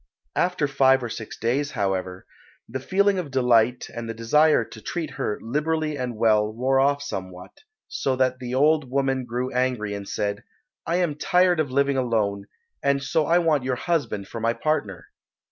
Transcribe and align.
After 0.35 0.67
five 0.67 1.03
or 1.03 1.09
six 1.09 1.37
days, 1.37 1.73
however, 1.73 2.25
the 2.67 2.79
feeling 2.79 3.19
of 3.19 3.29
delight 3.29 3.87
and 3.95 4.09
the 4.09 4.15
desire 4.15 4.65
to 4.65 4.81
treat 4.81 5.11
her 5.11 5.37
liberally 5.43 5.95
and 5.95 6.17
well 6.17 6.51
wore 6.51 6.79
off 6.79 7.03
somewhat, 7.03 7.59
so 7.87 8.15
that 8.15 8.39
the 8.39 8.55
old 8.55 8.89
woman 8.89 9.25
grew 9.25 9.53
angry 9.53 9.93
and 9.93 10.09
said, 10.09 10.43
"I 10.87 10.95
am 10.95 11.13
tired 11.13 11.59
of 11.59 11.69
living 11.69 11.97
alone, 11.97 12.47
and 12.81 13.03
so 13.03 13.27
I 13.27 13.37
want 13.37 13.63
your 13.63 13.75
husband 13.75 14.27
for 14.27 14.39
my 14.41 14.53
partner." 14.53 15.05